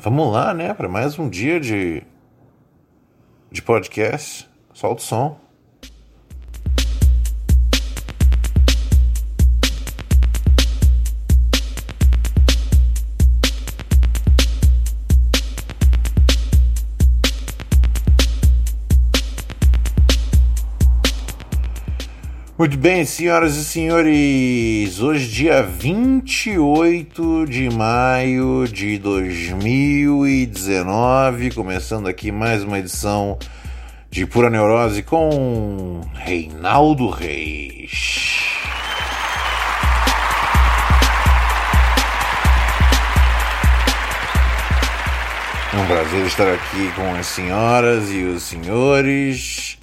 [0.00, 0.72] Vamos lá, né?
[0.72, 2.04] Para mais um dia de,
[3.50, 4.48] de podcast.
[4.72, 5.40] Solta o som.
[22.58, 32.64] Muito bem, senhoras e senhores, hoje dia 28 de maio de 2019, começando aqui mais
[32.64, 33.38] uma edição
[34.10, 38.40] de Pura Neurose com Reinaldo Reis.
[45.72, 49.78] É um prazer estar aqui com as senhoras e os senhores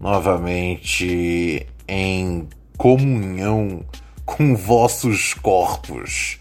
[0.00, 3.82] novamente em comunhão
[4.24, 6.38] com vossos corpos,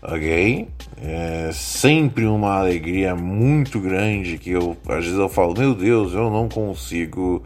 [0.00, 0.68] ok?
[1.02, 6.30] É sempre uma alegria muito grande que eu às vezes eu falo, meu Deus, eu
[6.30, 7.42] não consigo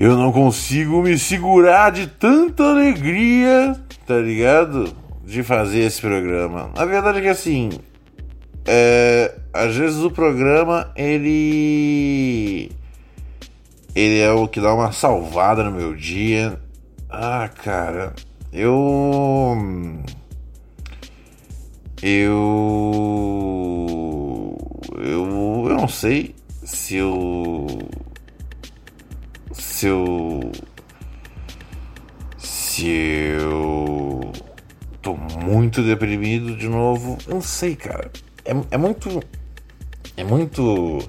[0.00, 3.76] eu não consigo me segurar de tanta alegria,
[4.06, 4.94] tá ligado?
[5.24, 6.70] De fazer esse programa.
[6.76, 7.70] A verdade é que assim,
[8.64, 12.70] é, às vezes o programa ele
[13.98, 16.60] ele é o que dá uma salvada no meu dia.
[17.10, 18.14] Ah, cara,
[18.52, 19.56] eu.
[22.00, 22.28] Eu.
[24.96, 27.66] Eu, eu não sei se eu.
[29.52, 30.52] Se eu.
[32.38, 34.32] Se eu.
[35.02, 37.18] Tô muito deprimido de novo.
[37.26, 38.12] Eu não sei, cara.
[38.44, 39.20] É, é muito.
[40.16, 41.00] É muito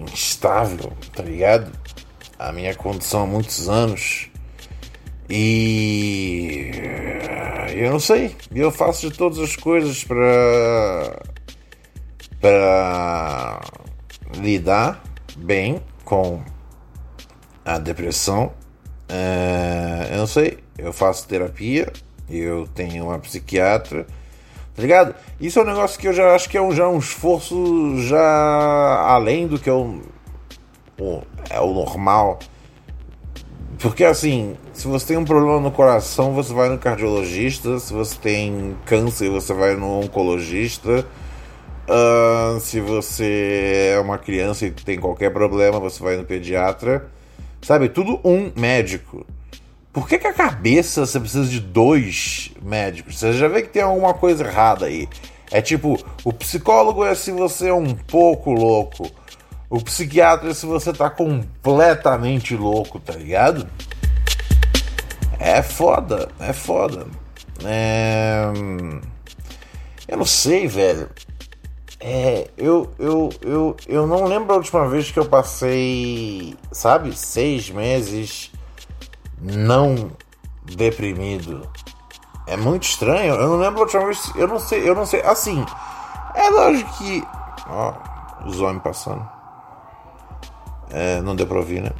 [0.00, 1.70] instável, tá ligado?
[2.40, 4.30] A minha condição há muitos anos.
[5.28, 6.70] E
[7.74, 11.22] eu não sei, eu faço de todas as coisas para
[12.40, 13.60] para
[14.38, 15.02] lidar
[15.36, 16.42] bem com
[17.64, 18.52] a depressão.
[19.06, 21.92] É, eu não sei, eu faço terapia,
[22.28, 24.06] eu tenho uma psiquiatra,
[24.74, 25.14] tá ligado?
[25.38, 29.02] Isso é um negócio que eu já acho que é um, já um esforço já
[29.06, 30.02] além do que eu
[31.00, 32.38] o, é o normal.
[33.78, 37.78] Porque assim, se você tem um problema no coração, você vai no cardiologista.
[37.78, 41.06] Se você tem câncer, você vai no oncologista.
[41.88, 47.08] Uh, se você é uma criança e tem qualquer problema, você vai no pediatra.
[47.62, 49.26] Sabe, tudo um médico.
[49.92, 53.18] Por que, que a cabeça você precisa de dois médicos?
[53.18, 55.08] Você já vê que tem alguma coisa errada aí.
[55.50, 59.10] É tipo, o psicólogo é se você é um pouco louco.
[59.70, 63.68] O psiquiatra se você tá completamente louco, tá ligado?
[65.38, 67.06] É foda, é foda.
[67.64, 68.50] É...
[70.08, 71.08] Eu não sei, velho.
[72.00, 77.70] É, eu, eu, eu, eu não lembro a última vez que eu passei, sabe, seis
[77.70, 78.50] meses
[79.40, 80.10] não
[80.64, 81.68] deprimido.
[82.46, 83.34] É muito estranho.
[83.34, 84.32] Eu não lembro a última vez.
[84.34, 85.22] Eu não sei, eu não sei.
[85.22, 85.64] Assim,
[86.34, 87.22] é lógico que.
[87.68, 87.94] Ó,
[88.46, 89.39] os homens passando.
[90.92, 91.90] É, não deu pra ouvir, né?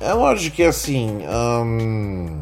[0.00, 1.20] É lógico que assim.
[1.28, 2.40] Hum,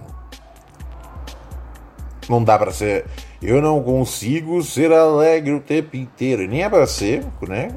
[2.29, 3.07] não dá pra ser.
[3.43, 6.47] Eu não consigo ser alegre o tempo inteiro.
[6.47, 7.75] Nem é pra ser, né?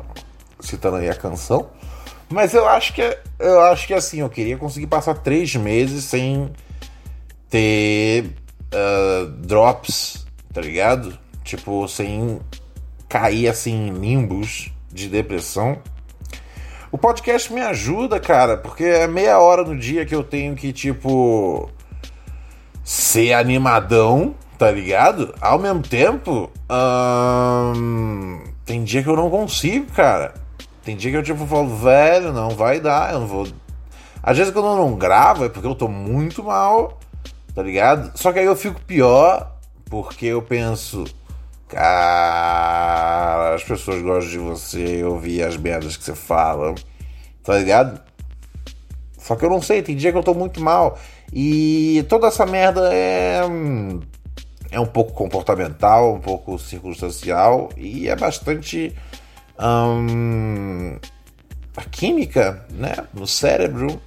[0.59, 1.69] Citando aí a canção.
[2.29, 6.03] Mas eu acho que é, eu acho que assim, eu queria conseguir passar três meses
[6.05, 6.51] sem
[7.49, 8.35] ter
[8.73, 11.17] uh, drops, tá ligado?
[11.43, 12.39] Tipo, sem
[13.07, 15.77] cair assim em limbos de depressão.
[16.97, 20.73] O podcast me ajuda, cara, porque é meia hora no dia que eu tenho que,
[20.73, 21.69] tipo,
[22.83, 25.31] ser animadão, tá ligado?
[25.39, 26.49] Ao mesmo tempo,
[27.77, 30.33] hum, tem dia que eu não consigo, cara.
[30.83, 33.47] Tem dia que eu tipo falo, velho, não vai dar, eu não vou.
[34.23, 36.97] Às vezes quando eu não gravo é porque eu tô muito mal,
[37.53, 38.11] tá ligado?
[38.17, 39.51] Só que aí eu fico pior
[39.87, 41.03] porque eu penso,
[41.67, 46.73] cara, as pessoas gostam de você, ouvir as merdas que você fala,
[47.43, 48.01] tá ligado?
[49.17, 50.97] Só que eu não sei, tem dia que eu tô muito mal.
[51.33, 53.41] E toda essa merda é.
[54.69, 58.93] É um pouco comportamental, um pouco circunstancial e é bastante.
[59.59, 60.97] Hum,
[61.75, 62.95] a química, né?
[63.13, 64.01] No cérebro.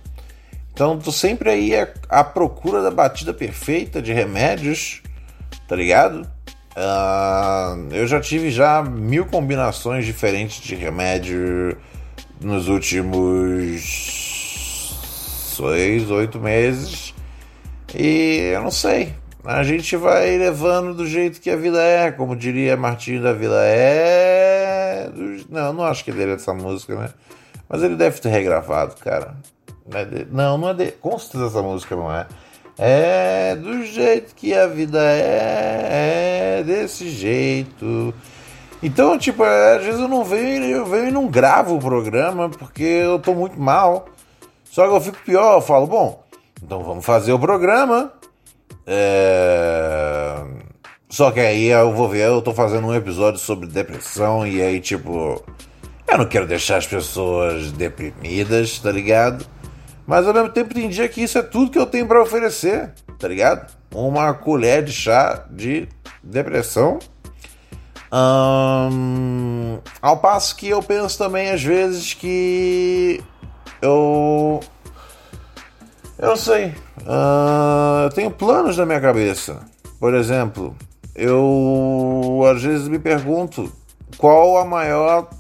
[0.73, 5.03] Então, tô sempre aí à, à procura da batida perfeita de remédios
[5.71, 6.29] tá ligado?
[6.77, 11.77] Uh, eu já tive já mil combinações diferentes de remédio
[12.41, 13.81] nos últimos
[15.57, 17.15] seis, oito meses.
[17.95, 19.15] E eu não sei.
[19.45, 23.63] A gente vai levando do jeito que a vida é, como diria Martinho da Vila
[23.65, 25.11] é.
[25.49, 27.11] Não, não acho que ele é dessa música, né?
[27.69, 29.35] Mas ele deve ter regravado, cara.
[30.31, 30.93] Não, não é de.
[30.93, 32.27] Com certeza essa música não é.
[32.83, 38.15] É do jeito que a vida é, é desse jeito.
[38.83, 42.83] Então, tipo, às vezes eu não venho, eu venho e não gravo o programa porque
[42.83, 44.07] eu tô muito mal.
[44.65, 46.25] Só que eu fico pior, eu falo, bom,
[46.63, 48.15] então vamos fazer o programa.
[48.87, 50.43] É...
[51.11, 54.81] Só que aí eu vou ver, eu tô fazendo um episódio sobre depressão e aí,
[54.81, 55.45] tipo,
[56.09, 59.45] eu não quero deixar as pessoas deprimidas, tá ligado?
[60.11, 62.91] Mas ao mesmo tempo tem dia que isso é tudo que eu tenho para oferecer,
[63.17, 63.73] tá ligado?
[63.95, 65.89] Uma colher de chá de
[66.21, 66.99] depressão.
[70.03, 73.23] Ao passo que eu penso também às vezes que
[73.81, 74.59] eu.
[76.19, 76.75] Eu sei.
[77.03, 79.61] Uh, eu tenho planos na minha cabeça.
[80.01, 80.75] Por exemplo,
[81.15, 83.73] eu às vezes me pergunto
[84.19, 85.31] qual a maior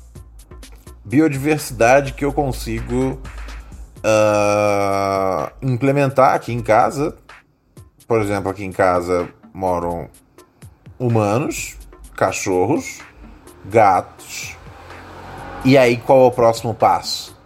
[1.04, 3.20] biodiversidade que eu consigo
[4.04, 7.16] uh, implementar aqui em casa.
[8.06, 10.08] Por exemplo, aqui em casa moram
[10.98, 11.76] humanos,
[12.16, 12.98] cachorros,
[13.64, 14.56] gatos.
[15.64, 17.36] E aí qual é o próximo passo?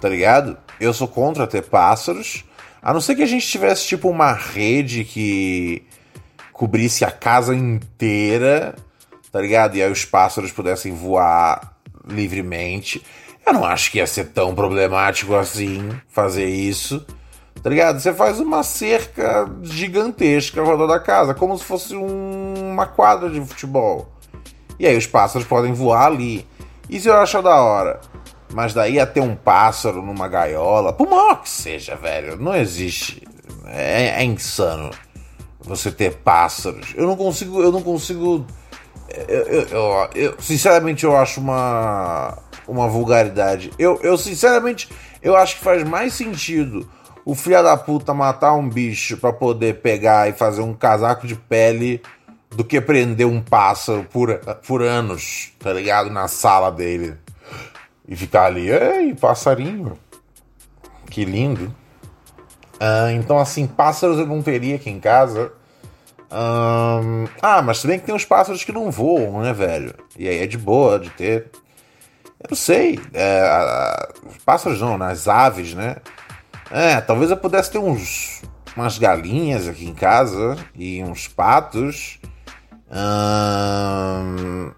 [0.00, 0.56] Tá ligado?
[0.80, 2.44] Eu sou contra ter pássaros,
[2.80, 5.84] a não ser que a gente tivesse tipo uma rede que
[6.52, 8.76] cobrisse a casa inteira,
[9.30, 9.76] tá ligado?
[9.76, 13.02] E aí os pássaros pudessem voar livremente.
[13.48, 17.02] Eu não acho que ia ser tão problemático assim fazer isso.
[17.62, 17.98] Tá ligado?
[17.98, 23.30] Você faz uma cerca gigantesca ao redor da casa, como se fosse um, uma quadra
[23.30, 24.12] de futebol.
[24.78, 26.46] E aí os pássaros podem voar ali.
[26.90, 28.00] Isso eu acho da hora.
[28.52, 33.26] Mas daí até um pássaro numa gaiola, por maior que seja, velho, não existe.
[33.64, 34.90] É, é insano
[35.58, 36.92] você ter pássaros.
[36.94, 38.44] Eu não consigo, eu não consigo.
[39.08, 43.72] Eu, eu, eu, eu sinceramente eu acho uma uma vulgaridade.
[43.78, 44.88] Eu, eu sinceramente,
[45.22, 46.88] eu acho que faz mais sentido
[47.24, 51.34] o filho da puta matar um bicho para poder pegar e fazer um casaco de
[51.34, 52.00] pele
[52.50, 56.10] do que prender um pássaro por, por anos, tá ligado?
[56.10, 57.14] Na sala dele.
[58.06, 59.98] E ficar ali, ei, passarinho.
[61.10, 61.74] Que lindo.
[62.76, 65.52] Uh, então, assim, pássaros eu não teria aqui em casa.
[66.30, 69.94] Ah, mas também que tem uns pássaros que não voam, né, velho?
[70.16, 71.50] E aí é de boa de ter.
[72.40, 73.00] Eu não sei.
[73.12, 74.08] É,
[74.44, 75.96] pássaros não, nas aves, né?
[76.70, 78.42] É, talvez eu pudesse ter uns
[78.76, 82.20] umas galinhas aqui em casa e uns patos.
[82.90, 84.70] Hum,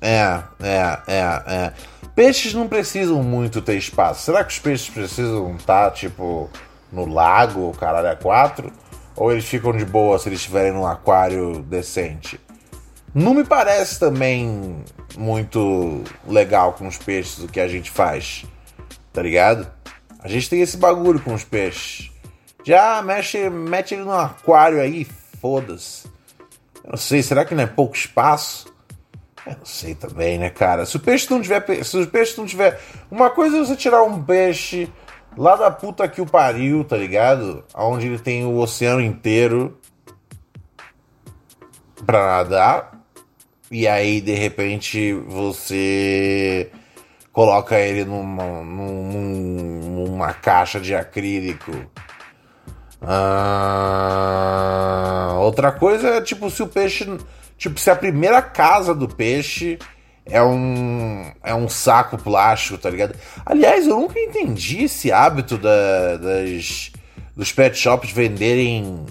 [0.00, 1.72] é, é, é, é.
[2.14, 4.22] Peixes não precisam muito ter espaço.
[4.22, 6.48] Será que os peixes precisam estar, tipo,
[6.92, 8.72] no lago, caralho, é quatro?
[9.16, 12.40] Ou eles ficam de boa se eles estiverem num aquário decente?
[13.14, 14.82] Não me parece também
[15.16, 18.44] muito legal com os peixes o que a gente faz,
[19.12, 19.70] tá ligado?
[20.18, 22.10] A gente tem esse bagulho com os peixes.
[22.64, 25.06] Já mexe, mete ele no aquário aí,
[25.40, 26.08] foda-se.
[26.82, 28.74] Eu não sei, será que não é pouco espaço?
[29.46, 30.84] Eu não sei também, né, cara?
[30.84, 31.84] Se o peixe não tiver.
[31.84, 32.80] Se o peixe não tiver.
[33.10, 34.90] Uma coisa é você tirar um peixe
[35.36, 37.62] lá da puta que o pariu, tá ligado?
[37.74, 39.78] Onde ele tem o oceano inteiro
[42.04, 42.93] pra nadar
[43.74, 46.70] e aí de repente você
[47.32, 49.18] coloca ele numa, numa,
[50.06, 51.72] numa caixa de acrílico.
[53.02, 53.74] Ah,
[55.40, 57.04] outra coisa é tipo se o peixe.
[57.58, 59.76] Tipo, se a primeira casa do peixe
[60.24, 63.16] é um, é um saco plástico, tá ligado?
[63.44, 66.92] Aliás, eu nunca entendi esse hábito da, das,
[67.36, 69.04] dos pet shops venderem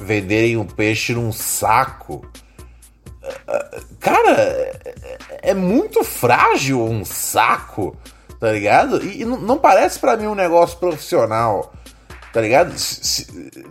[0.00, 2.26] venderem o peixe num saco.
[4.00, 7.96] Cara, é, é muito frágil um saco,
[8.40, 9.04] tá ligado?
[9.04, 11.72] E, não parece para mim um negócio profissional,
[12.32, 12.74] tá ligado?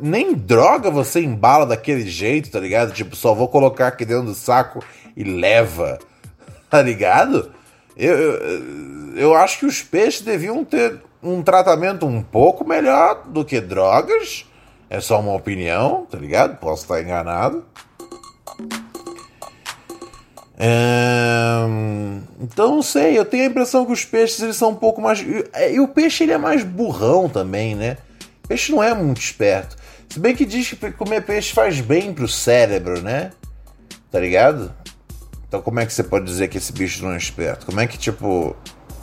[0.01, 2.93] Nem droga você embala daquele jeito, tá ligado?
[2.93, 4.83] Tipo, só vou colocar aqui dentro do saco
[5.15, 5.99] e leva,
[6.69, 7.51] tá ligado?
[7.97, 13.43] Eu, eu, eu acho que os peixes deviam ter um tratamento um pouco melhor do
[13.45, 14.45] que drogas.
[14.89, 16.57] É só uma opinião, tá ligado?
[16.57, 17.63] Posso estar enganado.
[20.63, 21.65] É...
[22.39, 25.25] Então não sei, eu tenho a impressão que os peixes eles são um pouco mais.
[25.71, 27.97] E o peixe ele é mais burrão também, né?
[28.43, 29.75] O peixe não é muito esperto.
[30.07, 33.31] Se bem que diz que comer peixe faz bem pro cérebro, né?
[34.11, 34.71] Tá ligado?
[35.47, 37.65] Então como é que você pode dizer que esse bicho não é esperto?
[37.65, 38.55] Como é que, tipo,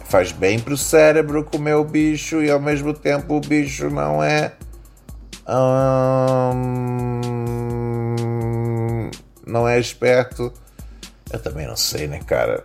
[0.05, 4.53] faz bem pro cérebro comer o bicho e ao mesmo tempo o bicho não é.
[6.55, 6.71] Hum,
[9.45, 10.53] não é esperto?
[11.31, 12.65] Eu também não sei, né, cara?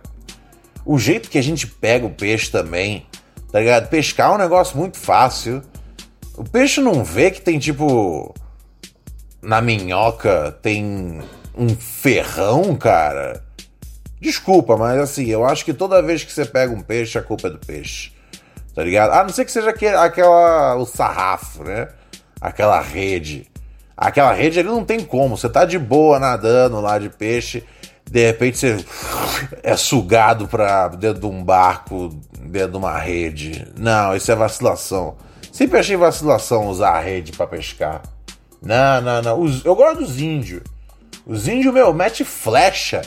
[0.84, 3.06] O jeito que a gente pega o peixe também,
[3.50, 3.88] tá ligado?
[3.88, 5.62] Pescar é um negócio muito fácil.
[6.36, 8.34] O peixe não vê que tem tipo.
[9.40, 11.20] Na minhoca tem
[11.56, 13.42] um ferrão, cara.
[14.20, 17.48] Desculpa, mas assim, eu acho que toda vez que você pega um peixe, a culpa
[17.48, 18.12] é do peixe.
[18.74, 19.12] Tá ligado?
[19.12, 20.76] A não ser que seja aquele, aquela.
[20.76, 21.88] o sarrafo, né?
[22.40, 23.46] Aquela rede.
[23.96, 25.36] Aquela rede ali não tem como.
[25.36, 27.62] Você tá de boa nadando lá de peixe,
[28.10, 28.84] de repente você
[29.62, 33.66] é sugado pra dentro de um barco, dentro de uma rede.
[33.78, 35.16] Não, isso é vacilação.
[35.52, 38.02] Sempre achei vacilação usar a rede para pescar.
[38.62, 39.60] Não, não, não.
[39.64, 40.62] eu gosto dos índios.
[41.26, 43.02] Os índios, meu, mete flecha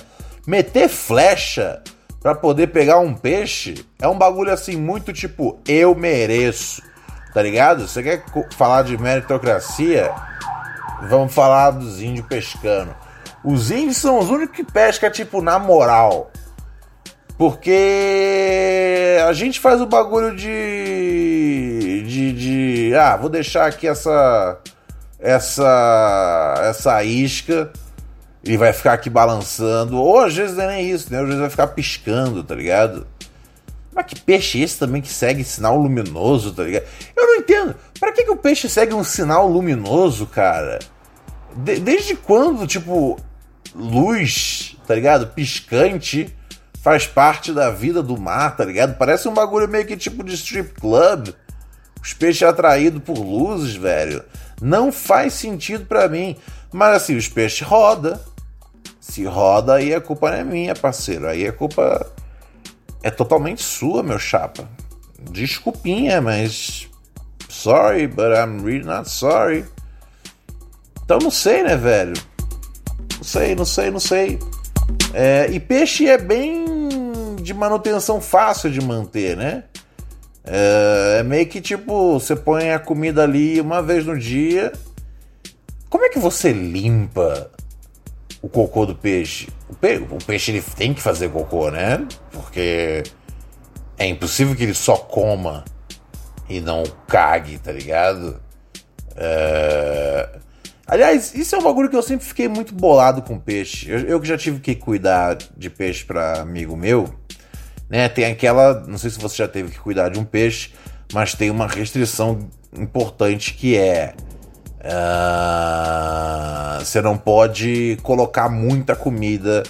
[0.48, 1.84] meter flecha
[2.22, 6.82] para poder pegar um peixe é um bagulho assim muito tipo eu mereço,
[7.34, 7.86] tá ligado?
[7.86, 8.24] Você quer
[8.56, 10.10] falar de meritocracia?
[11.10, 12.96] Vamos falar dos índios pescando.
[13.50, 16.30] Os índios são os únicos que pescam tipo na moral.
[17.38, 24.60] Porque a gente faz o bagulho de, de, de ah, vou deixar aqui essa
[25.18, 27.72] essa essa isca
[28.44, 31.20] ele vai ficar aqui balançando, ou às vezes não é nem isso, né?
[31.20, 33.08] Às vezes vai ficar piscando, tá ligado?
[33.96, 36.86] Mas que peixe é esse também que segue sinal luminoso, tá ligado?
[37.16, 37.76] Eu não entendo.
[37.98, 40.80] Pra que, que o peixe segue um sinal luminoso, cara?
[41.56, 43.18] De desde quando, tipo,
[43.78, 45.28] luz, tá ligado?
[45.28, 46.34] Piscante
[46.82, 48.98] faz parte da vida do mar, tá ligado?
[48.98, 51.30] Parece um bagulho meio que tipo de strip club.
[52.02, 54.24] Os peixes atraídos por luzes, velho.
[54.62, 56.36] Não faz sentido para mim.
[56.72, 58.20] Mas assim, os peixes rodam
[59.00, 61.28] se roda, aí a culpa não é minha, parceiro.
[61.28, 62.06] Aí a culpa
[63.04, 64.68] é totalmente sua, meu chapa.
[65.32, 66.90] Desculpinha, mas.
[67.50, 69.66] Sorry, but I'm really not sorry.
[71.04, 72.14] Então não sei, né, velho?
[73.28, 74.40] Sei, não sei, não sei.
[75.14, 76.64] É, e peixe é bem
[77.42, 79.66] de manutenção fácil de manter, né?
[80.46, 84.72] É, é meio que tipo, você põe a comida ali uma vez no dia.
[85.90, 87.52] Como é que você limpa
[88.42, 89.50] o cocô do peixe.
[89.68, 92.08] O, pe o peixe ele tem que fazer cocô, né?
[92.32, 93.04] Porque
[93.98, 95.66] é impossível que ele só coma
[96.48, 98.40] e não cague, tá ligado?
[99.18, 100.30] É...
[100.88, 103.90] Aliás, isso é um bagulho que eu sempre fiquei muito bolado com peixe.
[103.90, 107.14] Eu, que já tive que cuidar de peixe para amigo meu,
[107.90, 108.08] né?
[108.08, 110.72] Tem aquela, não sei se você já teve que cuidar de um peixe,
[111.14, 114.16] mas tem uma restrição importante que é
[114.88, 119.64] Uh, você não pode colocar muita comida,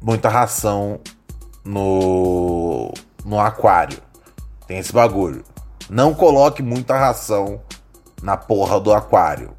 [0.00, 1.00] muita ração
[1.64, 2.92] no,
[3.24, 3.98] no aquário.
[4.66, 5.42] Tem esse bagulho.
[5.88, 7.60] Não coloque muita ração
[8.22, 9.50] na porra do aquário.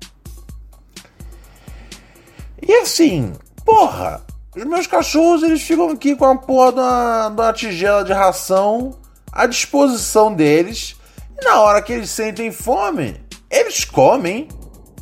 [2.61, 3.33] E assim,
[3.65, 4.21] porra,
[4.55, 8.97] os meus cachorros eles ficam aqui com a porra da, da tigela de ração
[9.31, 10.95] à disposição deles.
[11.39, 14.47] E na hora que eles sentem fome, eles comem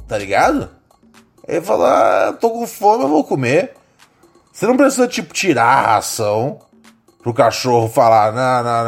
[0.08, 0.70] tá ligado?
[1.48, 3.74] Ele fala, ah, tô com fome, eu vou comer.
[4.52, 6.60] Você não precisa, tipo, tirar a ração
[7.22, 8.88] pro cachorro falar, não, não,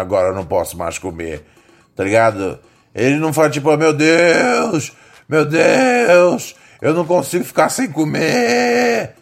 [0.00, 1.44] agora eu não posso mais comer,
[1.94, 2.58] tá ligado?
[2.94, 4.92] Ele não fala, tipo, meu Deus,
[5.28, 9.14] meu Deus, eu não consigo ficar sem comer,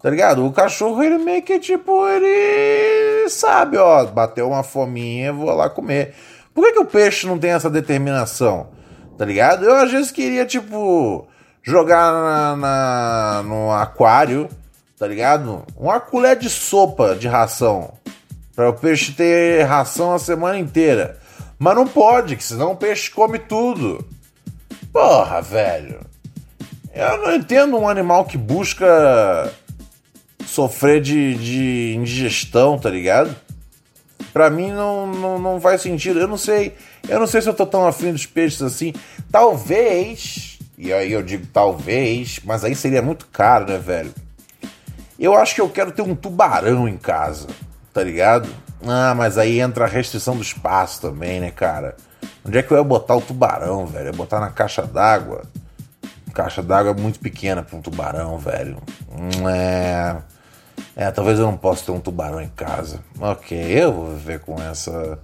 [0.00, 0.44] tá ligado?
[0.44, 6.14] O cachorro, ele meio que, tipo, ele sabe, ó, bateu uma fominha, vou lá comer.
[6.54, 8.68] Por que, que o peixe não tem essa determinação?
[9.22, 9.64] tá ligado?
[9.64, 11.28] Eu às vezes queria, tipo,
[11.62, 14.48] jogar na, na, no aquário,
[14.98, 15.62] tá ligado?
[15.76, 17.94] Uma colher de sopa de ração.
[18.54, 21.18] Para o peixe ter ração a semana inteira.
[21.56, 24.04] Mas não pode, que senão o peixe come tudo.
[24.92, 26.00] Porra, velho.
[26.94, 29.50] Eu não entendo um animal que busca
[30.46, 33.34] sofrer de, de indigestão, tá ligado?
[34.32, 36.20] Pra mim não, não, não faz sentido.
[36.20, 36.74] Eu não sei.
[37.08, 38.92] Eu não sei se eu tô tão afim dos peixes assim.
[39.30, 40.58] Talvez.
[40.76, 44.12] E aí eu digo talvez, mas aí seria muito caro, né, velho?
[45.18, 47.46] Eu acho que eu quero ter um tubarão em casa,
[47.92, 48.48] tá ligado?
[48.84, 51.96] Ah, mas aí entra a restrição do espaço também, né, cara?
[52.44, 54.06] Onde é que eu ia botar o tubarão, velho?
[54.06, 55.42] Eu ia botar na caixa d'água.
[56.34, 58.78] Caixa d'água é muito pequena para um tubarão, velho.
[59.10, 60.16] Hum, é.
[60.94, 63.00] É, talvez eu não possa ter um tubarão em casa.
[63.18, 65.18] Ok, eu vou viver com essa.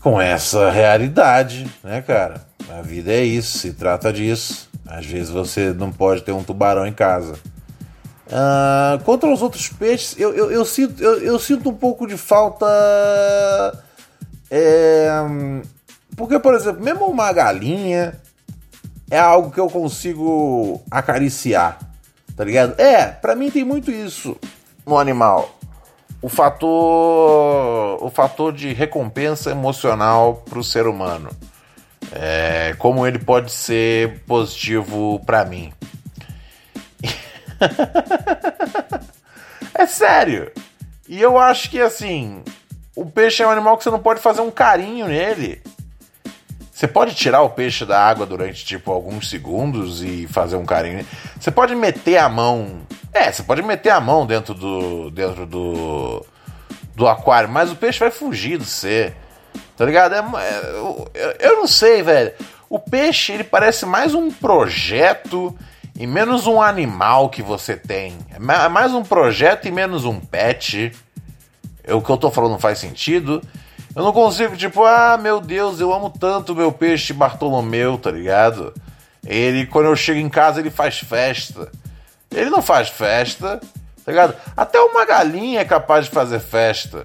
[0.00, 2.42] com essa realidade, né, cara?
[2.68, 4.68] A vida é isso, se trata disso.
[4.86, 7.34] Às vezes você não pode ter um tubarão em casa.
[8.26, 12.16] Uh, contra os outros peixes, eu, eu, eu sinto, eu, eu, sinto um pouco de
[12.16, 12.66] falta.
[14.50, 15.08] É,
[16.16, 18.20] porque, por exemplo, mesmo uma galinha
[19.10, 21.78] é algo que eu consigo acariciar,
[22.36, 22.80] tá ligado?
[22.80, 24.36] É, para mim tem muito isso
[24.86, 25.58] no animal.
[26.22, 31.30] O fator, o fator de recompensa emocional para o ser humano.
[32.12, 35.72] É, como ele pode ser positivo para mim.
[39.74, 40.50] é sério.
[41.08, 42.42] E eu acho que assim,
[42.94, 45.62] o peixe é um animal que você não pode fazer um carinho nele.
[46.72, 51.06] Você pode tirar o peixe da água durante tipo alguns segundos e fazer um carinho.
[51.38, 52.80] Você pode meter a mão.
[53.12, 56.24] É, você pode meter a mão dentro do dentro do
[56.94, 59.12] do aquário, mas o peixe vai fugir de você.
[59.76, 60.14] Tá ligado?
[60.14, 62.32] É, é, eu, eu não sei, velho.
[62.68, 65.54] O peixe ele parece mais um projeto
[65.98, 68.16] e menos um animal que você tem.
[68.30, 70.92] É, é mais um projeto e menos um pet.
[71.90, 73.42] É, o que eu tô falando faz sentido.
[73.96, 78.72] Eu não consigo, tipo, ah, meu Deus, eu amo tanto meu peixe Bartolomeu, tá ligado?
[79.26, 81.68] Ele, quando eu chego em casa, ele faz festa.
[82.30, 83.60] Ele não faz festa,
[84.04, 84.36] tá ligado?
[84.56, 87.04] Até uma galinha é capaz de fazer festa.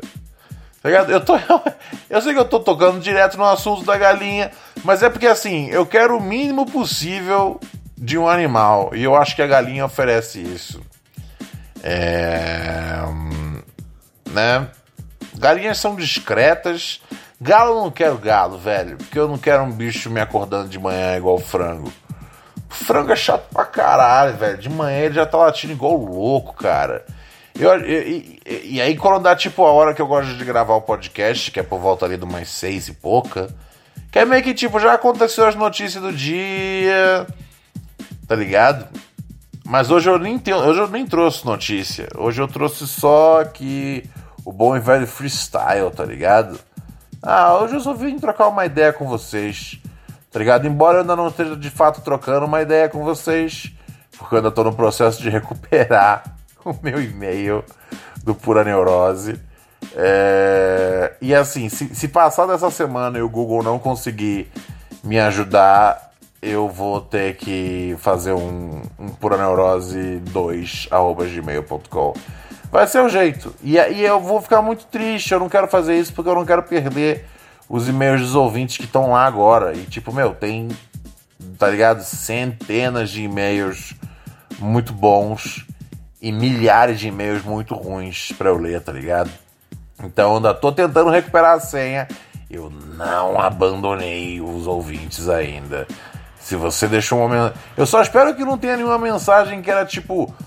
[0.83, 1.11] Tá ligado?
[1.11, 1.33] Eu, tô,
[2.07, 4.51] eu sei que eu tô tocando direto no assunto da galinha,
[4.83, 7.59] mas é porque assim, eu quero o mínimo possível
[7.97, 8.91] de um animal.
[8.93, 10.79] E eu acho que a galinha oferece isso.
[11.81, 12.95] É.
[14.35, 14.67] Né?
[15.37, 17.01] Galinhas são discretas.
[17.41, 18.97] Galo eu não quero galo, velho.
[18.97, 21.91] Porque eu não quero um bicho me acordando de manhã igual frango.
[22.69, 24.57] Frango é chato pra caralho, velho.
[24.57, 27.05] De manhã ele já tá latindo igual louco, cara.
[27.55, 30.81] E, e, e, aí, quando dá tipo a hora que eu gosto de gravar o
[30.81, 33.47] podcast, que é por volta ali de umas seis e pouca,
[34.11, 37.25] que é meio que tipo, já aconteceu as notícias do dia
[38.27, 38.87] tá ligado?
[39.65, 42.07] Mas hoje eu nem tenho, hoje eu nem trouxe notícia.
[42.15, 44.03] Hoje eu trouxe só que
[44.45, 46.59] o bom e velho freestyle, tá ligado?
[47.21, 49.81] Ah, hoje eu só vim trocar uma ideia com vocês,
[50.31, 50.67] tá ligado?
[50.67, 53.73] Embora eu ainda não esteja de fato trocando uma ideia com vocês,
[54.17, 57.65] porque eu ainda tô no processo de recuperar o meu e-mail
[58.23, 59.39] do Pura Neurose.
[59.95, 61.13] É...
[61.19, 64.51] E assim, se, se passar dessa semana e o Google não conseguir
[65.03, 70.89] me ajudar, eu vou ter que fazer um, um pura neurose 2
[71.33, 72.13] gmail.com.
[72.71, 73.55] Vai ser o jeito.
[73.61, 75.33] E aí eu vou ficar muito triste.
[75.33, 77.25] Eu não quero fazer isso porque eu não quero perder
[77.69, 79.75] os e-mails dos ouvintes que estão lá agora.
[79.75, 80.69] E tipo, meu, tem,
[81.57, 82.03] tá ligado?
[82.03, 83.93] Centenas de e-mails
[84.59, 85.65] muito bons
[86.21, 89.29] e milhares de e-mails muito ruins para eu ler, tá ligado?
[90.03, 92.07] Então eu ainda tô tentando recuperar a senha.
[92.49, 95.87] Eu não abandonei os ouvintes ainda.
[96.39, 97.57] Se você deixou uma mensagem.
[97.75, 100.33] Eu só espero que não tenha nenhuma mensagem que era, tipo,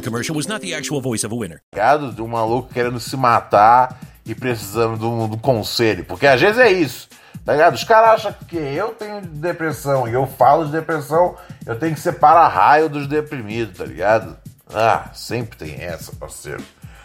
[0.00, 1.62] commercial was not the actual voice of a winner.
[2.14, 6.04] De um maluco querendo se matar e precisando do, do conselho.
[6.04, 7.08] Porque às vezes é isso.
[7.44, 7.74] Tá ligado?
[7.74, 11.36] Os caras acham que eu tenho depressão e eu falo de depressão,
[11.66, 14.36] eu tenho que ser para-raio dos deprimidos, tá ligado?
[14.72, 16.62] Ah, sempre tem essa, parceiro.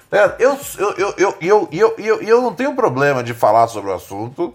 [0.09, 3.89] Tá eu, eu, eu, eu, eu, eu, eu, eu não tenho problema de falar sobre
[3.89, 4.53] o assunto,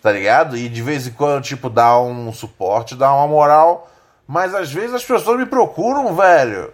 [0.00, 0.56] tá ligado?
[0.56, 3.90] E de vez em quando, tipo, dar um suporte, dar uma moral.
[4.26, 6.72] Mas às vezes as pessoas me procuram, velho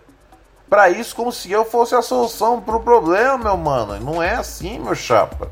[0.68, 3.98] para isso como se eu fosse a solução pro problema, meu mano.
[4.00, 5.50] Não é assim, meu chapa.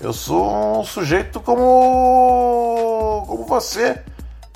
[0.00, 4.02] Eu sou um sujeito como como você,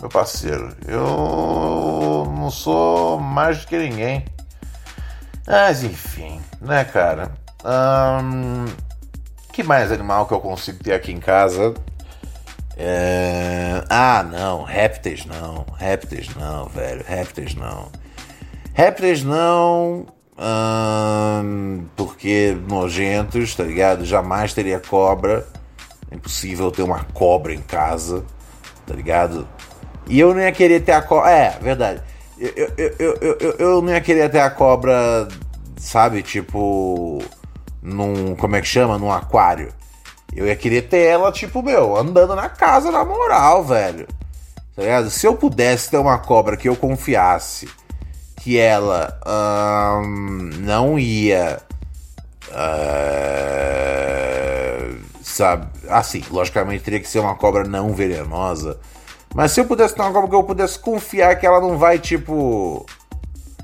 [0.01, 0.77] meu parceiro.
[0.87, 4.25] Eu não não sou mais do que ninguém.
[5.47, 7.33] Mas enfim, né, cara?
[7.65, 8.67] Hum,
[9.53, 11.75] que mais animal que eu consigo ter aqui em casa?
[12.77, 13.85] É...
[13.89, 17.89] Ah, não, répteis não, répteis não, velho, répteis não.
[18.81, 20.07] Répteis não,
[21.45, 24.07] hum, porque nojentos, tá ligado?
[24.07, 25.47] Jamais teria cobra.
[26.11, 28.25] É impossível ter uma cobra em casa,
[28.87, 29.47] tá ligado?
[30.09, 31.31] E eu não ia querer ter a cobra.
[31.31, 32.01] É, verdade.
[32.38, 35.29] Eu, eu, eu, eu, eu não ia querer ter a cobra,
[35.77, 36.23] sabe?
[36.23, 37.23] Tipo.
[37.83, 38.35] Num.
[38.35, 38.97] Como é que chama?
[38.97, 39.75] Num aquário.
[40.35, 44.09] Eu ia querer ter ela, tipo, meu, andando na casa na moral, velho.
[44.75, 45.11] Tá ligado?
[45.11, 47.69] Se eu pudesse ter uma cobra que eu confiasse
[48.40, 49.18] que ela
[50.05, 51.61] hum, não ia.
[52.50, 52.55] Uh,
[55.22, 55.68] sabe?
[55.88, 58.79] Assim, logicamente teria que ser uma cobra não venenosa
[59.35, 61.98] mas se eu pudesse ter uma cobra que eu pudesse confiar que ela não vai,
[61.98, 62.85] tipo.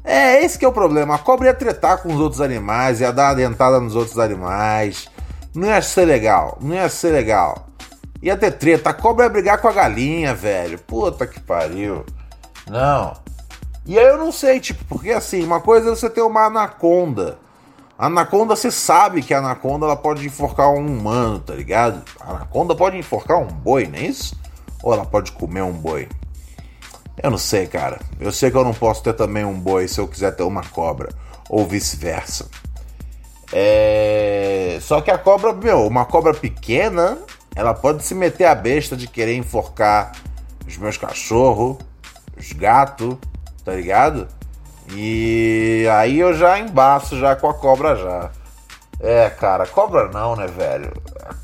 [0.04, 1.16] É, esse que é o problema.
[1.16, 5.08] A cobra ia tretar com os outros animais, ia dar uma dentada nos outros animais.
[5.54, 6.56] Não ia ser legal.
[6.60, 7.66] Não ia ser legal.
[8.22, 8.90] Ia ter treta.
[8.90, 10.78] A cobra ia brigar com a galinha, velho.
[10.78, 12.04] Puta que pariu.
[12.70, 13.14] Não.
[13.86, 17.38] E aí eu não sei, tipo, porque assim, uma coisa é você ter uma anaconda.
[17.98, 22.02] A anaconda, você sabe que a anaconda ela pode enforcar um humano, tá ligado?
[22.20, 24.36] A anaconda pode enforcar um boi, não é isso?
[24.86, 26.08] ou ela pode comer um boi?
[27.20, 27.98] Eu não sei, cara.
[28.20, 30.62] Eu sei que eu não posso ter também um boi se eu quiser ter uma
[30.62, 31.08] cobra,
[31.48, 32.48] ou vice-versa.
[33.52, 34.78] É...
[34.80, 37.18] Só que a cobra, meu, uma cobra pequena,
[37.56, 40.12] ela pode se meter a besta de querer enforcar
[40.66, 41.78] os meus cachorros,
[42.38, 43.16] os gatos,
[43.66, 44.28] tá ligado?
[44.94, 48.30] E aí eu já embaço já com a cobra já.
[49.00, 50.92] É, cara, cobra não, né, velho?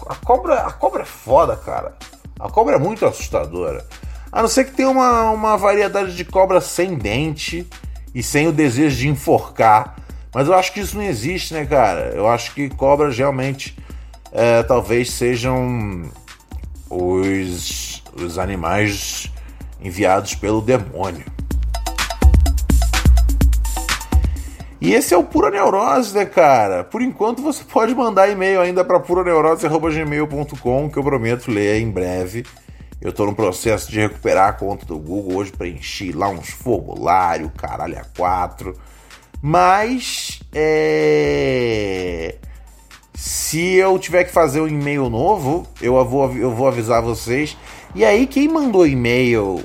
[0.07, 1.97] A cobra, a cobra é foda, cara.
[2.39, 3.85] A cobra é muito assustadora.
[4.31, 7.69] A não ser que tenha uma, uma variedade de cobra sem dente
[8.15, 9.97] e sem o desejo de enforcar.
[10.33, 12.13] Mas eu acho que isso não existe, né, cara?
[12.15, 13.77] Eu acho que cobras realmente
[14.31, 16.09] é, talvez sejam
[16.89, 19.31] os, os animais
[19.81, 21.27] enviados pelo demônio.
[24.85, 26.83] E esse é o Pura Neurose, né, cara?
[26.83, 32.45] Por enquanto você pode mandar e-mail ainda para puraneurose.gmail.com que eu prometo ler em breve.
[33.01, 37.53] Eu estou no processo de recuperar a conta do Google hoje, preenchi lá uns formulários,
[37.57, 38.77] caralho, a quatro.
[39.41, 42.35] Mas, é...
[43.15, 47.57] se eu tiver que fazer um e-mail novo, eu vou, eu vou avisar vocês.
[47.95, 49.65] E aí, quem mandou e-mail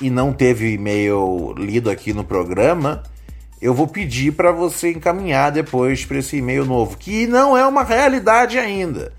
[0.00, 3.04] e não teve e-mail lido aqui no programa
[3.60, 7.82] eu vou pedir para você encaminhar depois para esse e-mail novo, que não é uma
[7.82, 9.12] realidade ainda.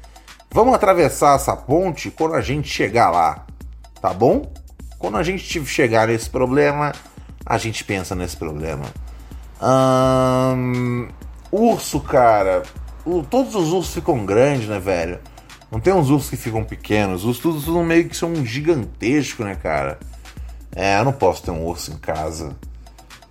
[0.52, 3.46] Vamos atravessar essa ponte quando a gente chegar lá,
[4.02, 4.52] tá bom?
[4.98, 6.92] Quando a gente chegar nesse problema,
[7.46, 8.86] a gente pensa nesse problema.
[9.62, 11.08] Hum,
[11.52, 12.64] urso, cara.
[13.06, 15.20] O, todos os ursos ficam grandes, né, velho?
[15.72, 17.26] Não tem uns ursos que ficam pequenos.
[17.26, 20.00] Os tudo meio que são gigantescos, né, cara?
[20.76, 22.56] É, eu não posso ter um urso em casa.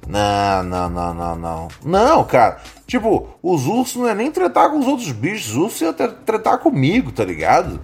[0.06, 1.68] Não, não, não, não, não.
[1.84, 2.60] Não, cara.
[2.86, 5.50] Tipo, os ursos não é nem tratar com os outros bichos.
[5.50, 7.80] Os ursos iam tratar comigo, tá ligado?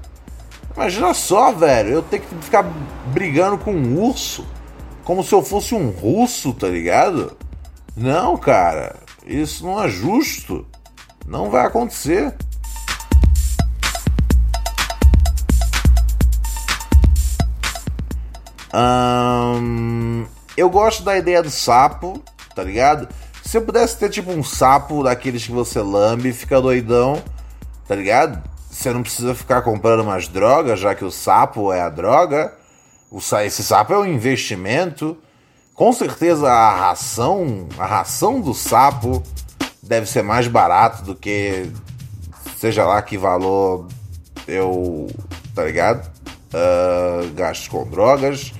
[0.74, 1.90] Imagina só, velho.
[1.90, 2.64] Eu ter que ficar
[3.06, 4.46] brigando com um urso.
[5.04, 7.36] Como se eu fosse um russo, tá ligado?
[7.96, 8.96] Não, cara.
[9.26, 10.64] Isso não é justo.
[11.26, 12.34] Não vai acontecer.
[18.74, 20.24] Hum,
[20.56, 22.22] eu gosto da ideia do sapo,
[22.54, 23.08] tá ligado?
[23.44, 27.22] Se eu pudesse ter tipo um sapo daqueles que você lambe fica doidão,
[27.86, 28.42] tá ligado?
[28.70, 32.54] Você não precisa ficar comprando mais drogas, já que o sapo é a droga.
[33.10, 35.18] O, esse sapo é um investimento.
[35.74, 39.22] Com certeza a ração, a ração do sapo
[39.82, 41.70] deve ser mais barato do que
[42.56, 43.88] seja lá que valor
[44.46, 45.10] eu,
[45.54, 46.08] tá ligado?
[46.54, 48.52] Uh, gasto com drogas.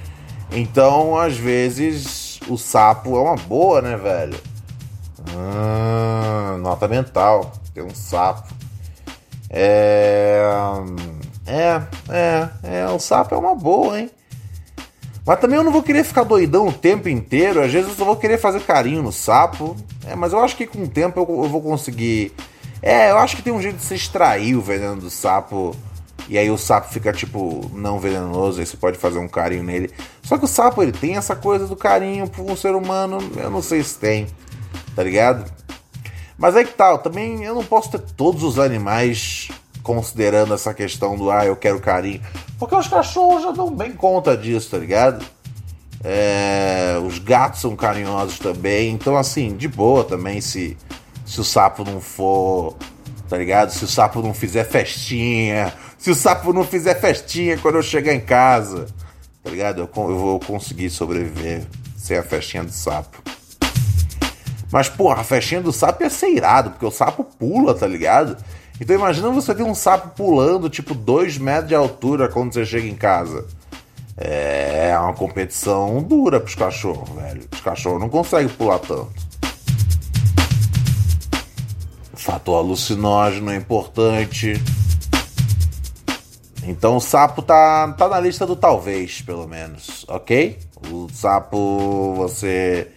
[0.54, 4.38] Então, às vezes, o sapo é uma boa, né, velho?
[5.30, 7.52] Hum, nota mental.
[7.72, 8.52] Tem um sapo.
[9.48, 10.42] É.
[11.46, 12.86] É, é, é.
[12.86, 14.10] O sapo é uma boa, hein?
[15.24, 17.62] Mas também eu não vou querer ficar doidão o tempo inteiro.
[17.62, 19.76] Às vezes eu só vou querer fazer carinho no sapo.
[20.06, 22.32] É, mas eu acho que com o tempo eu, eu vou conseguir.
[22.82, 25.74] É, eu acho que tem um jeito de se extrair o veneno do sapo
[26.28, 29.90] e aí o sapo fica, tipo, não venenoso, aí você pode fazer um carinho nele.
[30.22, 33.50] Só que o sapo, ele tem essa coisa do carinho por um ser humano, eu
[33.50, 34.26] não sei se tem,
[34.94, 35.50] tá ligado?
[36.38, 39.48] Mas é que tal, também eu não posso ter todos os animais
[39.82, 42.20] considerando essa questão do, ah, eu quero carinho.
[42.58, 45.24] Porque os cachorros já dão bem conta disso, tá ligado?
[46.04, 48.90] É, os gatos são carinhosos também.
[48.90, 50.76] Então, assim, de boa também se,
[51.24, 52.76] se o sapo não for.
[53.28, 53.70] Tá ligado?
[53.70, 55.72] Se o sapo não fizer festinha.
[55.98, 58.86] Se o sapo não fizer festinha quando eu chegar em casa.
[59.42, 59.80] Tá ligado?
[59.80, 61.62] Eu, eu vou conseguir sobreviver
[61.96, 63.22] sem a festinha do sapo.
[64.70, 68.36] Mas, porra, a festinha do sapo ia ser irado, porque o sapo pula, tá ligado?
[68.80, 72.88] Então imagina você ter um sapo pulando, tipo, 2 metros de altura quando você chega
[72.88, 73.46] em casa.
[74.16, 77.42] É uma competição dura pros cachorros, velho.
[77.52, 79.31] Os cachorros não conseguem pular tanto.
[82.22, 84.54] Fator alucinógeno é importante.
[86.62, 90.56] Então o sapo tá, tá na lista do talvez, pelo menos, ok?
[90.88, 92.92] O sapo você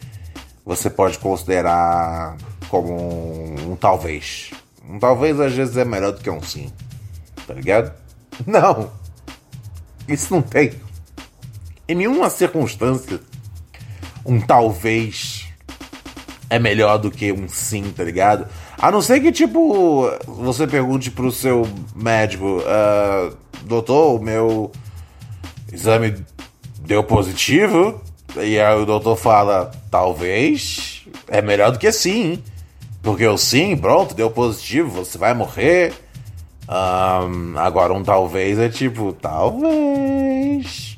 [0.63, 2.37] você pode considerar
[2.69, 4.51] como um, um talvez.
[4.87, 6.71] Um talvez às vezes é melhor do que um sim.
[7.47, 7.91] Tá ligado?
[8.45, 8.91] Não!
[10.07, 10.73] Isso não tem.
[11.87, 13.19] Em nenhuma circunstância,
[14.23, 15.47] um talvez
[16.47, 18.47] é melhor do que um sim, tá ligado?
[18.77, 24.71] A não ser que, tipo, você pergunte pro seu médico, uh, doutor, o meu
[25.71, 26.15] exame
[26.81, 28.01] deu positivo?
[28.37, 32.43] E aí o doutor fala, talvez é melhor do que sim.
[33.01, 35.93] Porque o sim, pronto, deu positivo, você vai morrer.
[36.67, 40.97] Um, agora um talvez é tipo, talvez.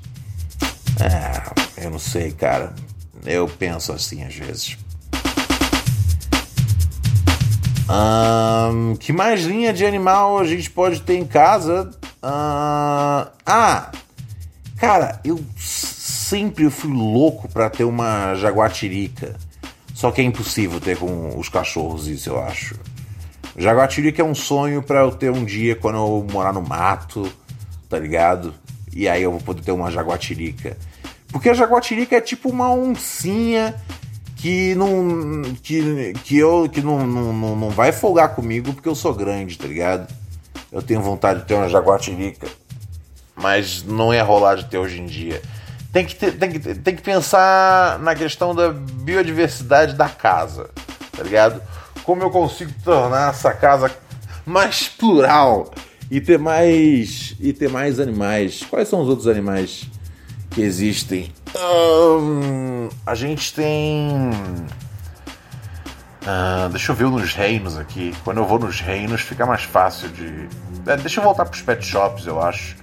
[0.99, 2.73] É, eu não sei, cara.
[3.25, 4.77] Eu penso assim às vezes.
[7.89, 11.89] Um, que mais linha de animal a gente pode ter em casa?
[12.17, 13.91] Uh, ah,
[14.77, 19.35] cara, eu sempre fui louco para ter uma jaguatirica.
[19.93, 22.75] Só que é impossível ter com os cachorros isso, eu acho.
[23.57, 27.31] Jaguatirica é um sonho para eu ter um dia quando eu morar no mato,
[27.89, 28.53] tá ligado?
[28.93, 30.77] E aí eu vou poder ter uma jaguatirica.
[31.29, 33.73] Porque a jaguatirica é tipo uma oncinha
[34.37, 39.13] que não que, que eu que não, não, não vai folgar comigo porque eu sou
[39.13, 40.13] grande, tá ligado?
[40.71, 42.47] Eu tenho vontade de ter uma jaguatirica,
[43.35, 45.41] mas não ia rolar de ter hoje em dia
[45.91, 50.69] tem que, ter, tem, que, tem que pensar na questão da biodiversidade da casa,
[51.11, 51.61] tá ligado?
[52.03, 53.91] Como eu consigo tornar essa casa
[54.45, 55.71] mais plural
[56.09, 58.61] e ter mais e ter mais animais.
[58.69, 59.87] Quais são os outros animais
[60.51, 61.31] que existem?
[61.59, 64.29] Um, a gente tem.
[66.21, 68.15] Uh, deixa eu ver nos reinos aqui.
[68.23, 70.49] Quando eu vou nos reinos fica mais fácil de.
[70.85, 72.75] É, deixa eu voltar para os pet shops, eu acho.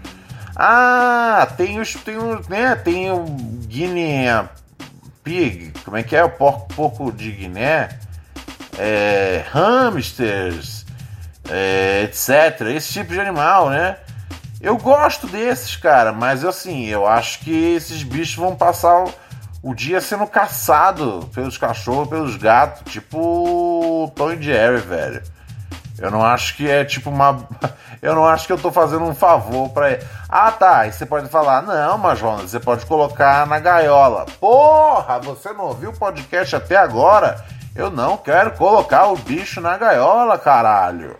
[0.56, 1.94] Ah, tem os.
[1.94, 3.24] Tem o, né, tem o
[3.66, 4.50] Guinea
[5.24, 6.22] Pig, como é que é?
[6.22, 7.88] O porco, porco de Guiné,
[8.78, 10.84] é, hamsters,
[11.48, 12.60] é, etc.
[12.74, 13.96] Esse tipo de animal, né?
[14.64, 19.04] Eu gosto desses, cara, mas assim, eu acho que esses bichos vão passar
[19.62, 25.22] o, dia sendo caçado pelos cachorros, pelos gatos, tipo Tom e Jerry, velho.
[25.98, 27.46] Eu não acho que é tipo uma.
[28.00, 30.04] Eu não acho que eu tô fazendo um favor para ele.
[30.28, 30.80] Ah, tá.
[30.80, 34.26] Aí você pode falar, não, mas Jonas, você pode colocar na gaiola.
[34.38, 37.42] Porra, você não ouviu o podcast até agora?
[37.74, 41.16] Eu não quero colocar o bicho na gaiola, caralho.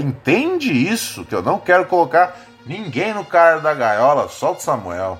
[0.00, 1.24] Entende isso?
[1.24, 5.18] Que eu não quero colocar ninguém no cara da gaiola, só o Samuel.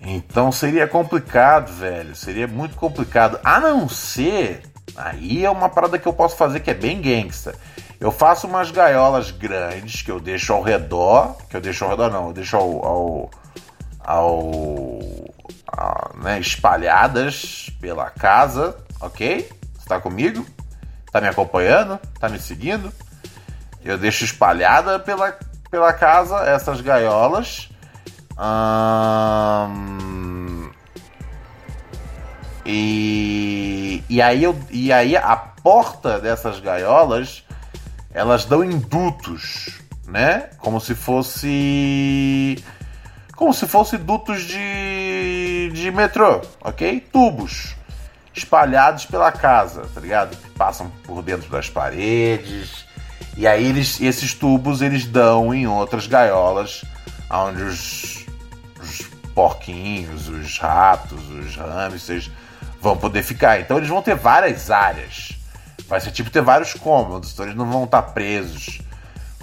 [0.00, 2.14] Então seria complicado, velho.
[2.16, 3.38] Seria muito complicado.
[3.44, 4.62] A não ser.
[4.96, 7.54] Aí é uma parada que eu posso fazer que é bem gangsta.
[8.00, 11.36] Eu faço umas gaiolas grandes que eu deixo ao redor.
[11.50, 12.28] Que eu deixo ao redor, não.
[12.28, 12.84] Eu deixo ao.
[12.84, 13.30] ao,
[14.00, 14.98] ao,
[15.66, 19.48] ao né, espalhadas pela casa, ok?
[19.78, 20.44] Você tá comigo?
[21.10, 21.98] Tá me acompanhando?
[22.18, 22.92] Tá me seguindo?
[23.84, 25.36] Eu deixo espalhada pela,
[25.70, 27.70] pela casa essas gaiolas.
[29.68, 30.70] Hum,
[32.64, 37.42] e, e, aí eu, e aí a porta dessas gaiolas
[38.12, 40.50] elas dão indutos, né?
[40.58, 42.62] Como se fosse.
[43.38, 46.98] Como se fosse dutos de, de metrô, ok?
[47.12, 47.76] Tubos
[48.34, 50.36] espalhados pela casa, tá ligado?
[50.36, 52.84] Que passam por dentro das paredes.
[53.36, 56.84] E aí eles, esses tubos eles dão em outras gaiolas
[57.30, 58.26] onde os
[59.32, 62.32] porquinhos, os ratos, os hamsters
[62.80, 63.60] vão poder ficar.
[63.60, 65.38] Então eles vão ter várias áreas.
[65.86, 68.80] Vai ser tipo ter vários cômodos, então eles não vão estar presos.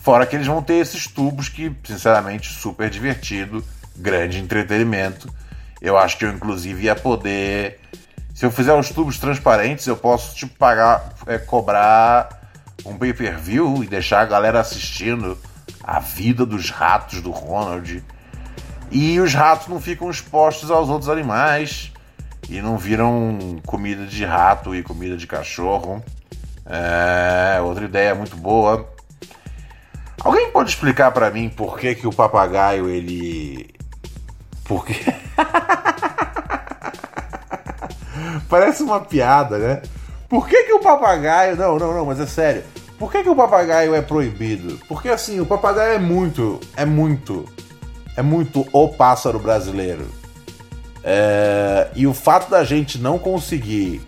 [0.02, 3.64] Fora que eles vão ter esses tubos que, sinceramente, super divertido,
[3.96, 5.34] grande entretenimento.
[5.82, 7.80] Eu acho que eu, inclusive, ia poder.
[8.34, 12.30] Se eu fizer os tubos transparentes, eu posso, tipo, pagar, é, cobrar
[12.86, 15.38] um pay-per-view e deixar a galera assistindo
[15.84, 18.04] a vida dos ratos do Ronald.
[18.92, 21.92] E os ratos não ficam expostos aos outros animais
[22.50, 26.04] e não viram comida de rato e comida de cachorro.
[26.66, 28.90] É outra ideia muito boa.
[30.24, 33.75] Alguém pode explicar para mim por que, que o papagaio ele.
[34.66, 34.96] Por que.
[38.50, 39.82] Parece uma piada, né?
[40.28, 41.56] Por que, que o papagaio.
[41.56, 42.64] Não, não, não, mas é sério.
[42.98, 44.80] Por que, que o papagaio é proibido?
[44.88, 46.60] Porque assim, o papagaio é muito.
[46.76, 47.46] É muito.
[48.18, 50.08] É muito o pássaro brasileiro.
[51.04, 54.02] É, e o fato da gente não conseguir.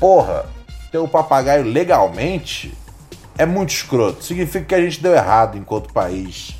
[0.00, 0.46] Porra,
[0.90, 2.76] ter o papagaio legalmente
[3.38, 4.24] é muito escroto.
[4.24, 6.56] Significa que a gente deu errado enquanto país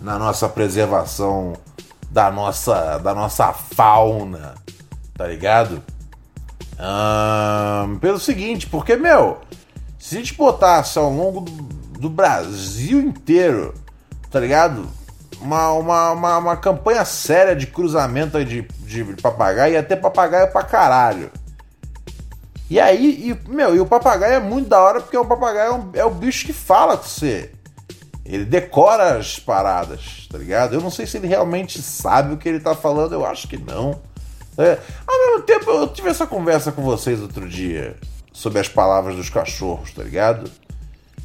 [0.00, 1.52] na nossa preservação
[2.12, 4.54] da nossa, da nossa fauna,
[5.16, 5.82] tá ligado?
[8.00, 9.40] pelo seguinte, porque, meu,
[9.98, 11.52] se a gente botasse ao longo do,
[12.00, 13.72] do Brasil inteiro,
[14.30, 14.88] tá ligado?
[15.40, 20.62] Uma, uma, uma, uma, campanha séria de cruzamento de, de papagaio, ia ter papagaio pra
[20.62, 21.30] caralho.
[22.68, 26.00] E aí, e, meu, e o papagaio é muito da hora porque o papagaio é,
[26.00, 27.52] é o bicho que fala com você.
[28.24, 30.74] Ele decora as paradas, tá ligado?
[30.74, 33.56] Eu não sei se ele realmente sabe o que ele tá falando, eu acho que
[33.56, 34.00] não.
[34.56, 34.78] É.
[35.06, 37.96] Ao mesmo tempo, eu tive essa conversa com vocês outro dia
[38.32, 40.50] sobre as palavras dos cachorros, tá ligado?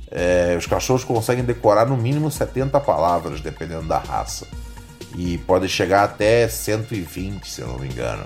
[0.09, 4.47] É, os cachorros conseguem decorar no mínimo 70 palavras, dependendo da raça.
[5.15, 8.25] E podem chegar até 120, se eu não me engano.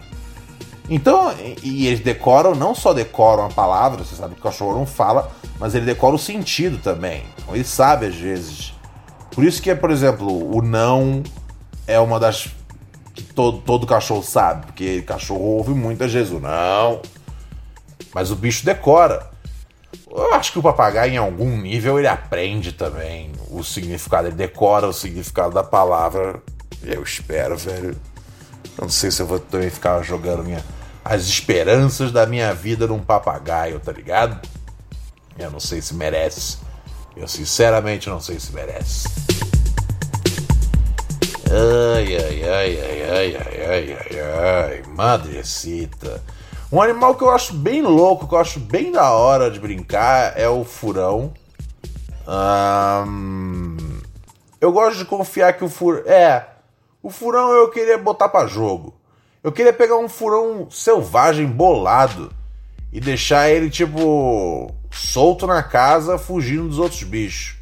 [0.90, 4.86] Então, e eles decoram, não só decoram a palavra, você sabe que o cachorro não
[4.86, 7.24] fala, mas ele decora o sentido também.
[7.38, 8.74] Então ele sabe às vezes.
[9.32, 11.24] Por isso que, por exemplo, o não
[11.88, 12.50] é uma das
[13.14, 17.02] que todo, todo cachorro sabe, porque cachorro ouve muitas vezes o não.
[18.14, 19.30] Mas o bicho decora.
[20.10, 24.88] Eu acho que o papagaio, em algum nível, ele aprende também o significado, ele decora
[24.88, 26.42] o significado da palavra.
[26.84, 27.96] Eu espero, velho.
[28.80, 30.64] Não sei se eu vou também ficar jogando minha
[31.04, 34.40] as esperanças da minha vida num papagaio, tá ligado?
[35.38, 36.60] Eu não sei se merece.
[37.16, 39.08] Eu sinceramente não sei se merece.
[41.50, 46.24] Ai, ai, ai, ai, ai, ai, ai, ai, ai, madrecita.
[46.72, 50.40] Um animal que eu acho bem louco, que eu acho bem da hora de brincar
[50.40, 51.34] é o furão.
[54.62, 56.04] eu gosto de confiar que o furão.
[56.06, 56.46] É,
[57.02, 58.94] o furão eu queria botar para jogo.
[59.44, 62.32] Eu queria pegar um furão selvagem, bolado,
[62.94, 67.58] e deixar ele, tipo, solto na casa, fugindo dos outros bichos.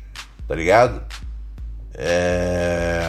[0.47, 1.01] Tá ligado?
[1.93, 2.99] É...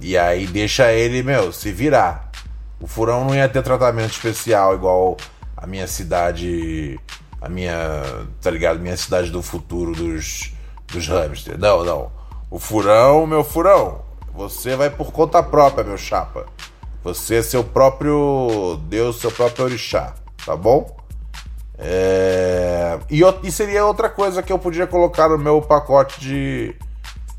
[0.00, 2.30] E aí deixa ele, meu, se virar.
[2.80, 5.16] O furão não ia ter tratamento especial igual
[5.56, 6.98] a minha cidade.
[7.40, 8.02] A minha.
[8.40, 8.80] Tá ligado?
[8.80, 10.52] Minha cidade do futuro dos,
[10.88, 11.58] dos hamsters.
[11.58, 12.10] Não, não.
[12.50, 14.02] O furão, meu furão.
[14.34, 16.46] Você vai por conta própria, meu chapa.
[17.04, 20.14] Você é seu próprio Deus, seu próprio orixá,
[20.46, 20.96] tá bom?
[21.76, 22.98] É...
[23.10, 26.76] E, e, seria outra coisa que eu podia colocar no meu pacote de,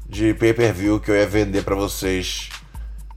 [0.06, 2.50] de pay-per-view que eu ia vender para vocês.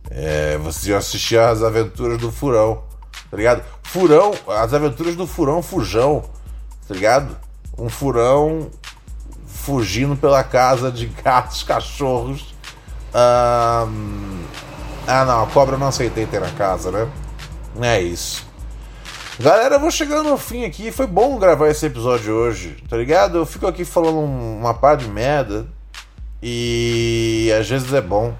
[0.08, 0.56] É...
[0.58, 2.84] Vocês iam assistir as aventuras do Furão,
[3.28, 3.64] tá ligado?
[3.82, 6.22] Furão, as aventuras do Furão Fujão,
[6.86, 7.36] tá ligado?
[7.76, 8.70] Um furão
[9.46, 12.55] fugindo pela casa de gatos, cachorros.
[13.16, 14.46] Um
[15.08, 17.08] ah, não, a cobra eu não aceitei ter na casa, né?
[17.80, 18.44] É isso.
[19.38, 20.90] Galera, eu vou chegando no fim aqui.
[20.90, 23.38] Foi bom gravar esse episódio hoje, tá ligado?
[23.38, 25.66] Eu fico aqui falando uma par de merda.
[26.42, 28.34] E às vezes é bom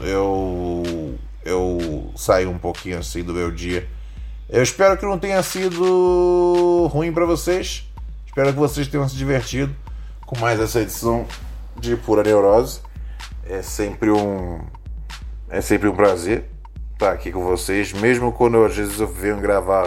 [0.00, 3.88] eu eu sair um pouquinho assim do meu dia.
[4.48, 7.84] Eu espero que não tenha sido ruim para vocês.
[8.26, 9.74] Espero que vocês tenham se divertido
[10.24, 11.26] com mais essa edição
[11.78, 12.80] de Pura Neurose.
[13.48, 14.60] É sempre um
[15.48, 16.44] é sempre um prazer
[16.92, 19.86] estar aqui com vocês, mesmo quando às vezes eu venho gravar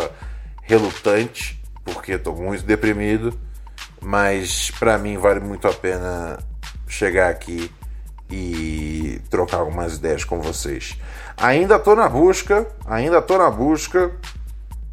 [0.62, 3.38] relutante, porque estou muito deprimido,
[4.02, 6.40] mas para mim vale muito a pena
[6.88, 7.72] chegar aqui
[8.30, 10.98] e trocar algumas ideias com vocês.
[11.36, 14.12] Ainda estou na busca, ainda estou na busca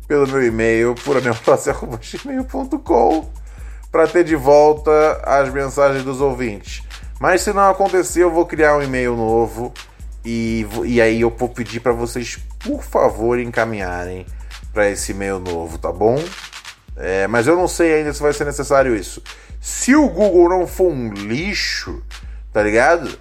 [0.08, 3.30] pelo meu e-mail puraneurose.gmail.com
[3.92, 6.85] para ter de volta as mensagens dos ouvintes.
[7.20, 9.72] Mas se não acontecer, eu vou criar um e-mail novo
[10.24, 14.26] e, e aí eu vou pedir para vocês, por favor, encaminharem
[14.72, 16.22] para esse e-mail novo, tá bom?
[16.96, 19.22] É, mas eu não sei ainda se vai ser necessário isso.
[19.60, 22.02] Se o Google não for um lixo,
[22.52, 23.18] tá ligado?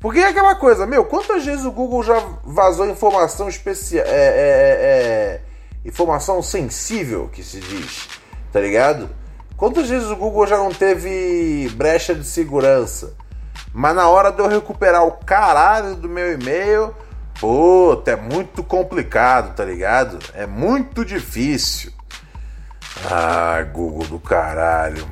[0.00, 4.04] Porque é aquela coisa, meu, quantas vezes o Google já vazou informação especial.
[4.06, 5.40] É, é, é, é,
[5.84, 8.08] informação sensível, que se diz,
[8.50, 9.10] tá ligado?
[9.56, 13.14] Quantas vezes o Google já não teve brecha de segurança?
[13.72, 16.94] Mas na hora de eu recuperar o caralho do meu e-mail,
[17.40, 20.18] puta, é muito complicado, tá ligado?
[20.34, 21.92] É muito difícil.
[23.10, 25.06] Ah, Google do caralho.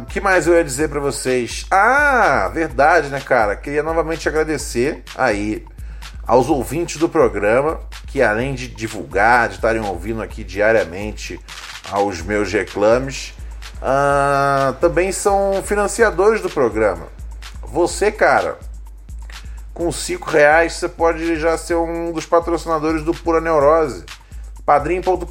[0.00, 1.66] O que mais eu ia dizer para vocês?
[1.70, 3.56] Ah, verdade, né, cara?
[3.56, 5.66] Queria novamente agradecer aí
[6.26, 11.38] aos ouvintes do programa que, além de divulgar, de estarem ouvindo aqui diariamente
[11.90, 13.34] aos meus reclames,
[13.80, 17.06] uh, também são financiadores do programa.
[17.62, 18.58] Você, cara,
[19.74, 24.04] com 5 reais você pode já ser um dos patrocinadores do Pura Neurose.
[24.64, 25.28] padrim.com.br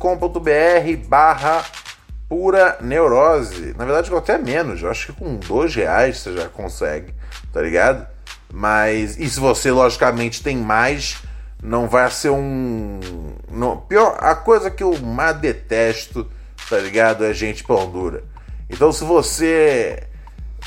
[1.07, 1.65] barra
[2.27, 3.73] pura neurose.
[3.77, 4.81] Na verdade, até menos.
[4.81, 7.13] Eu acho que com dois reais você já consegue,
[7.51, 8.07] tá ligado?
[8.51, 9.17] Mas.
[9.17, 11.21] E se você, logicamente, tem mais,
[11.61, 12.99] não vai ser um.
[13.49, 16.29] Não, pior, a coisa que eu mais detesto,
[16.69, 17.25] tá ligado?
[17.25, 18.23] É gente pão dura.
[18.70, 20.03] Então, se você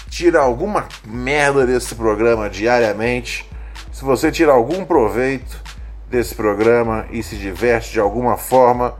[0.09, 3.49] tira alguma merda desse programa diariamente,
[3.92, 5.62] se você tira algum proveito
[6.09, 8.96] desse programa e se diverte de alguma forma,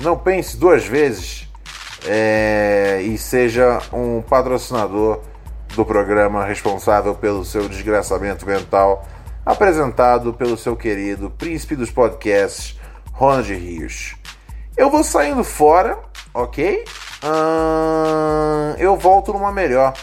[0.00, 1.48] não pense duas vezes
[2.06, 5.20] é, e seja um patrocinador
[5.74, 9.06] do programa responsável pelo seu desgraçamento mental,
[9.44, 12.78] apresentado pelo seu querido príncipe dos podcasts,
[13.12, 14.14] Ronald Rios.
[14.76, 15.98] Eu vou saindo fora,
[16.34, 16.84] ok?
[18.78, 19.94] Eu volto numa melhor.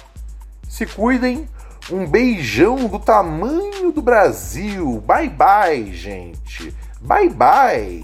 [0.68, 1.48] Se cuidem.
[1.92, 5.04] Um beijão do tamanho do Brasil.
[5.08, 6.76] Bye bye, gente.
[7.02, 8.02] Bye bye.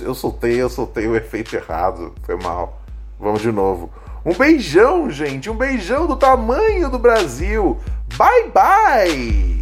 [0.00, 2.14] Eu soltei, eu soltei o efeito errado.
[2.22, 2.80] Foi mal.
[3.18, 3.90] Vamos de novo.
[4.24, 5.50] Um beijão, gente.
[5.50, 7.80] Um beijão do tamanho do Brasil.
[8.16, 9.61] Bye, bye.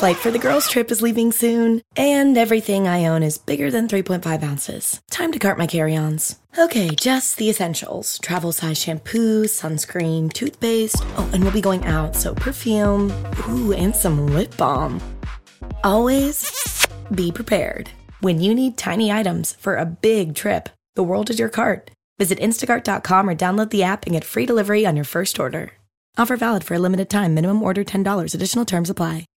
[0.00, 3.86] Flight for the girls' trip is leaving soon, and everything I own is bigger than
[3.86, 5.02] 3.5 ounces.
[5.10, 6.38] Time to cart my carry ons.
[6.58, 11.04] Okay, just the essentials travel size shampoo, sunscreen, toothpaste.
[11.18, 13.12] Oh, and we'll be going out, so perfume.
[13.50, 15.02] Ooh, and some lip balm.
[15.84, 16.50] Always
[17.14, 17.90] be prepared.
[18.20, 21.90] When you need tiny items for a big trip, the world is your cart.
[22.18, 25.72] Visit instacart.com or download the app and get free delivery on your first order.
[26.16, 27.34] Offer valid for a limited time.
[27.34, 28.34] Minimum order $10.
[28.34, 29.28] Additional terms apply.